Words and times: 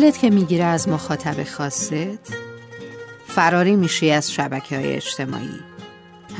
دلت 0.00 0.18
که 0.18 0.30
می‌گیره 0.30 0.64
از 0.64 0.88
مخاطب 0.88 1.44
خاصت 1.44 2.34
فراری 3.26 3.76
میشی 3.76 4.10
از 4.10 4.32
شبکه 4.32 4.76
های 4.76 4.96
اجتماعی. 4.96 5.60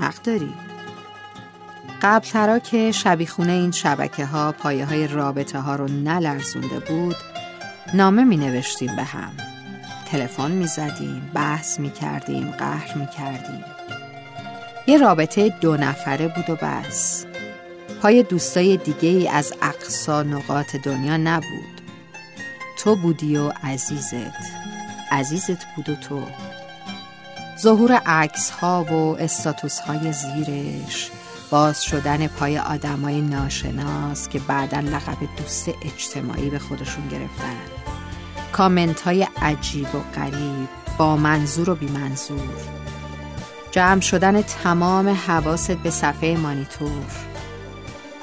حق 0.00 0.22
داری. 0.22 0.54
قبل 2.02 2.26
ترا 2.26 2.58
که 2.58 2.92
شبیخونه 2.92 3.52
این 3.52 3.70
شبکه 3.70 4.24
ها 4.24 4.52
پایه 4.52 4.86
های 4.86 5.06
رابطه 5.06 5.58
ها 5.58 5.76
رو 5.76 5.88
نلرزونده 5.88 6.80
بود 6.80 7.16
نامه 7.94 8.24
می 8.24 8.36
نوشتیم 8.36 8.96
به 8.96 9.02
هم. 9.02 9.32
تلفن 10.10 10.50
می 10.50 10.66
زدیم 10.66 11.30
بحث 11.34 11.80
می 11.80 11.90
کردیم 11.90 12.50
قهر 12.50 12.98
می 12.98 13.06
کردیم 13.06 13.64
یه 14.86 14.98
رابطه 14.98 15.48
دو 15.60 15.76
نفره 15.76 16.28
بود 16.28 16.50
و 16.50 16.56
بس. 16.56 17.26
پای 18.02 18.22
دوستای 18.22 18.76
دیگه 18.76 19.08
ای 19.08 19.28
از 19.28 19.52
اقصا 19.62 20.22
نقاط 20.22 20.76
دنیا 20.76 21.16
نبود. 21.16 21.79
تو 22.84 22.96
بودی 22.96 23.36
و 23.36 23.52
عزیزت. 23.62 24.36
عزیزت 25.12 25.66
بود 25.76 25.88
و 25.88 25.94
تو. 25.94 26.22
ظهور 27.58 27.92
عکس 27.92 28.50
ها 28.50 28.84
و 28.84 28.94
استاتوس 28.94 29.78
های 29.78 30.12
زیرش. 30.12 31.10
باز 31.50 31.84
شدن 31.84 32.26
پای 32.26 32.58
آدمای 32.58 33.20
ناشناس 33.20 34.28
که 34.28 34.38
بعدا 34.38 34.80
لقب 34.80 35.18
دوست 35.36 35.70
اجتماعی 35.84 36.50
به 36.50 36.58
خودشون 36.58 37.08
گرفتن. 37.08 37.56
کامنت 38.52 39.00
های 39.00 39.26
عجیب 39.42 39.94
و 39.94 39.98
غریب 40.14 40.68
با 40.98 41.16
منظور 41.16 41.70
و 41.70 41.74
بی 41.74 41.86
منظور 41.88 42.48
جمع 43.70 44.00
شدن 44.00 44.42
تمام 44.42 45.08
حواست 45.08 45.76
به 45.76 45.90
صفحه 45.90 46.36
مانیتور. 46.36 47.29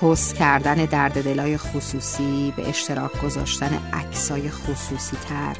پست 0.01 0.35
کردن 0.35 0.75
درد 0.75 1.23
دلای 1.23 1.57
خصوصی 1.57 2.53
به 2.57 2.69
اشتراک 2.69 3.21
گذاشتن 3.21 3.79
عکسای 3.93 4.49
خصوصی 4.49 5.17
تر 5.29 5.57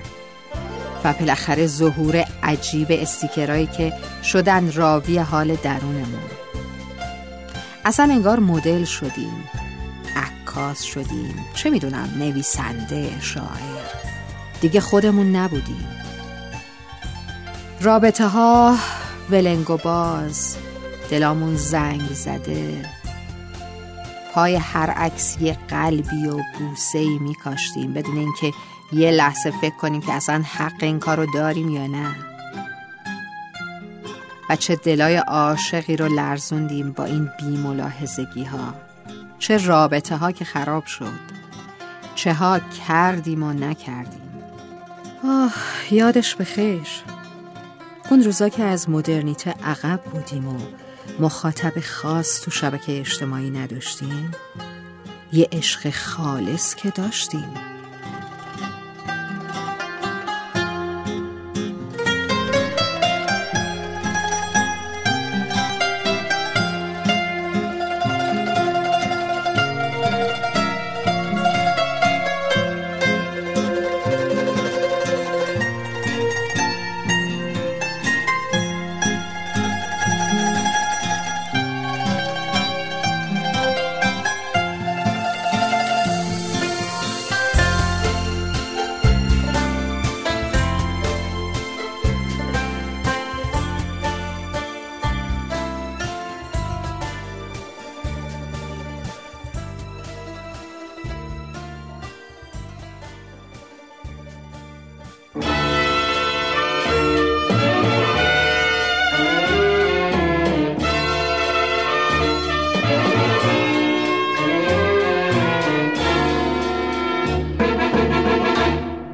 و 1.04 1.14
بالاخره 1.14 1.68
ظهور 1.68 2.26
عجیب 2.44 2.88
استیکرایی 2.90 3.66
که 3.66 3.94
شدن 4.24 4.72
راوی 4.72 5.18
حال 5.18 5.56
درونمون. 5.56 6.30
اصلا 7.86 8.14
انگار 8.14 8.40
مدل 8.40 8.84
شدیم. 8.84 9.50
عکاس 10.16 10.82
شدیم. 10.82 11.46
چه 11.54 11.70
می‌دونم 11.70 12.10
نویسنده 12.20 13.22
شاعر. 13.22 13.86
دیگه 14.62 14.80
خودمون 14.80 15.36
نبودیم. 15.36 15.88
رابطه 17.82 18.28
ها 18.28 18.76
ولنگ 19.30 19.70
و 19.70 19.78
باز. 19.78 20.58
دلامون 21.10 21.56
زنگ 21.56 22.14
زده. 22.14 22.86
پای 24.38 24.56
هر 24.56 24.90
عکس 24.90 25.38
یه 25.42 25.58
قلبی 25.68 26.28
و 26.28 26.40
بوسه 26.60 27.00
ای 27.00 27.18
می 27.20 27.36
کاشتیم 27.36 27.94
بدون 27.94 28.18
اینکه 28.18 28.54
یه 28.92 29.12
لحظه 29.12 29.52
فکر 29.52 29.76
کنیم 29.76 30.02
که 30.02 30.14
اصلا 30.14 30.44
حق 30.58 30.84
این 30.84 31.00
کار 31.00 31.18
رو 31.18 31.26
داریم 31.34 31.70
یا 31.70 31.88
نه. 31.88 32.16
و 34.50 34.56
چه 34.56 34.76
دلای 34.76 35.16
عاشقی 35.18 35.98
رو 35.98 36.08
لرزوندیم 36.08 36.92
با 36.92 37.06
این 37.06 37.30
بی 37.40 37.58
ملاحظگی 37.58 38.44
ها 38.44 38.74
چه 39.40 39.58
رابطه 39.58 40.18
ها 40.18 40.32
که 40.32 40.46
خراب 40.46 40.86
شد. 40.86 41.20
چه 42.16 42.34
ها 42.34 42.60
کردیم 42.88 43.44
و 43.44 43.54
نکردیم. 43.54 44.32
آه 45.24 45.54
یادش 45.92 46.36
به 46.36 46.44
خیر 46.44 46.88
اون 48.10 48.24
روزا 48.24 48.50
که 48.50 48.64
از 48.64 48.90
مدرنیته 48.90 49.52
عقب 49.64 50.02
بودیم 50.02 50.48
و 50.48 50.87
مخاطب 51.20 51.80
خاص 51.80 52.42
تو 52.42 52.52
شبکه 52.52 53.00
اجتماعی 53.00 53.50
نداشتیم 53.50 54.32
یه 55.34 55.48
عشق 55.52 55.90
خالص 55.90 56.76
که 56.76 56.90
داشتیم 56.90 57.77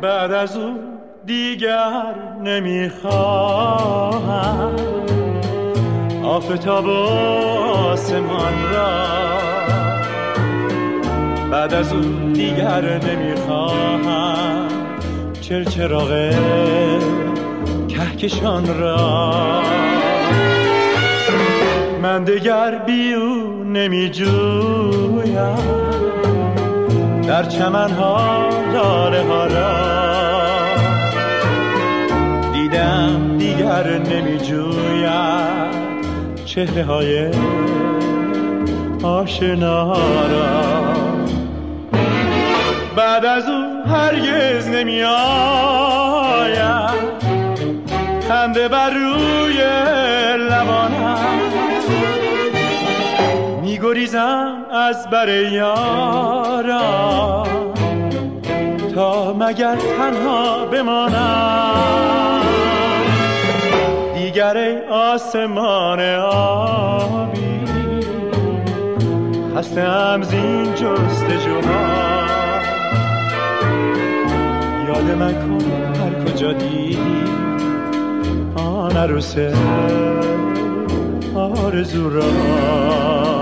بعد 0.03 0.31
از 0.31 0.57
او 0.57 0.79
دیگر 1.25 2.15
نمی‌خواهم. 2.43 3.55
آفتاب 6.23 6.89
آسمان 6.89 8.53
را 8.73 9.07
بعد 11.51 11.73
از 11.73 11.93
او 11.93 12.01
دیگر 12.33 12.99
نمی‌خواهم. 12.99 14.67
چرچراغ 15.41 16.33
کهکشان 17.87 18.79
را 18.79 19.63
من 22.01 22.23
دیگر 22.23 22.81
بی 22.85 23.13
او 23.13 23.63
نمی 23.63 24.09
جویم 24.09 25.83
در 27.27 27.43
چمن 27.43 27.91
ها 27.91 28.49
داره 28.73 29.23
ها 29.23 29.45
را. 29.45 29.93
دیدم 32.53 33.37
دیگر 33.37 33.97
نمی 33.97 34.37
جوید 34.37 35.73
چهره 36.45 36.83
های 36.83 37.31
آشنا 39.03 39.93
را. 40.27 40.63
بعد 42.95 43.25
از 43.25 43.43
او 43.49 43.83
هرگز 43.93 44.67
نمی 44.67 45.03
آید 45.03 46.63
خنده 48.27 48.67
بر 48.67 48.89
روی 48.89 49.63
میگریزم 53.93 54.65
از 54.71 55.09
بر 55.09 55.29
یارا 55.29 57.43
تا 58.95 59.33
مگر 59.33 59.75
تنها 59.75 60.65
بمانم. 60.65 62.41
دیگر 64.15 64.81
آسمان 64.91 65.99
آبی 66.19 67.59
هستم 69.57 70.21
زین 70.21 70.73
جستجوها 70.73 72.23
یاد 74.87 75.17
من 75.19 75.33
کن 75.33 75.71
هر 76.01 76.23
کجا 76.23 76.53
دیدی 76.53 77.23
آن 78.55 78.97
عروسه 78.97 79.53
آرزو 81.35 82.09
را. 82.09 83.32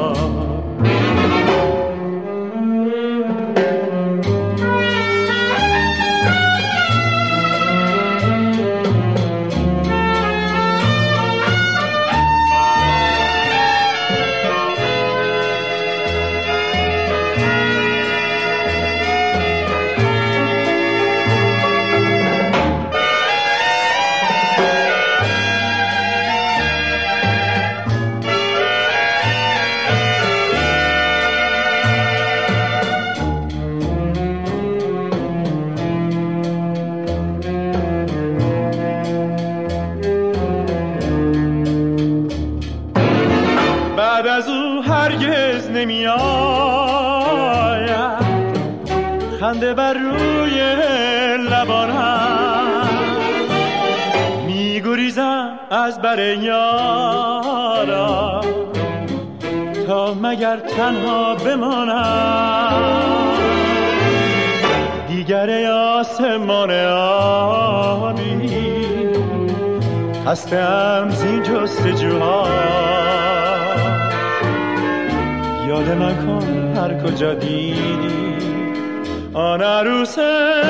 هرگز 45.11 45.69
نمیآید. 45.69 46.21
خنده 49.39 49.73
بر 49.73 49.93
روی 49.93 50.75
لبانم 51.49 52.89
میگریزم 54.45 55.59
از 55.71 56.01
بر 56.01 56.19
یارا 56.19 58.41
تا 59.87 60.13
مگر 60.13 60.57
تنها 60.57 61.35
بمانم. 61.35 62.73
دیگر 65.07 65.71
آسمان 65.71 66.71
آبی 66.87 68.51
هستم 70.27 71.09
زین 71.09 71.43
جستجوها 71.43 72.47
یاد 75.71 75.89
من 75.89 76.15
کن 76.15 76.77
هر 76.77 77.03
کجا 77.03 77.33
دیدی. 77.33 77.75
آن 79.33 79.61
عروسه 79.61 80.61